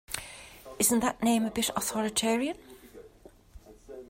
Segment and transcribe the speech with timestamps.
[0.83, 2.57] Isn’t that name a bit authoritarian?